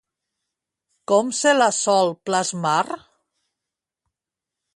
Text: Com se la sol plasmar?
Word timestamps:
Com 1.11 1.29
se 1.41 1.53
la 1.57 1.67
sol 1.81 2.09
plasmar? 2.31 2.75